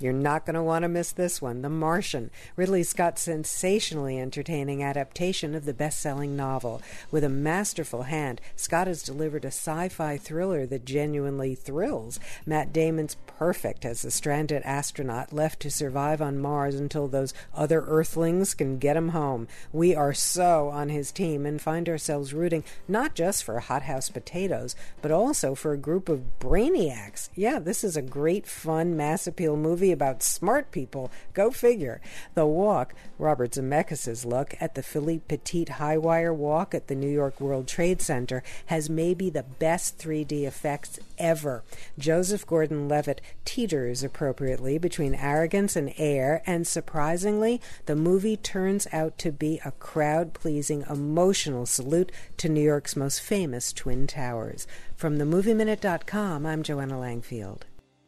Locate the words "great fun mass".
28.02-29.26